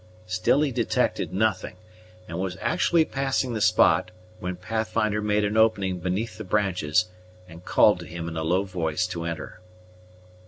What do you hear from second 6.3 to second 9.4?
the branches, and called to him in a low voice to